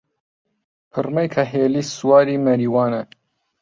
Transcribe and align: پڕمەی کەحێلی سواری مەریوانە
پڕمەی 0.91 1.27
کەحێلی 1.35 1.83
سواری 1.95 2.41
مەریوانە 2.45 3.01